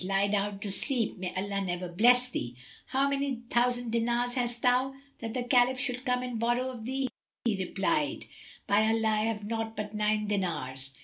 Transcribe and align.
Lie 0.03 0.29
down 0.29 0.57
to 0.61 0.71
sleep, 0.71 1.19
may 1.19 1.31
Allah 1.35 1.61
never 1.61 1.87
bless 1.87 2.27
thee! 2.27 2.55
How 2.87 3.07
many 3.07 3.43
thousand 3.51 3.91
dinars 3.91 4.33
hast 4.33 4.63
thou, 4.63 4.95
that 5.19 5.35
the 5.35 5.43
Caliph 5.43 5.79
should 5.79 6.05
come 6.05 6.23
and 6.23 6.39
borrow 6.39 6.71
of 6.71 6.85
thee?" 6.85 7.07
He 7.45 7.55
replied, 7.63 8.25
"By 8.65 8.87
Allah, 8.89 9.07
I 9.09 9.23
have 9.25 9.45
naught 9.45 9.77
but 9.77 9.93
nine 9.93 10.25
dinars." 10.25 10.95